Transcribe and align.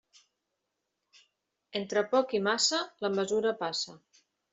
Entre 1.79 2.03
poc 2.13 2.33
i 2.39 2.41
massa, 2.47 2.79
la 3.07 3.13
mesura 3.19 3.53
passa. 3.61 3.95